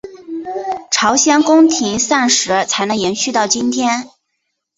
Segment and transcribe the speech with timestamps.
[0.89, 4.09] 朝鲜宫廷膳食才能延续到今天。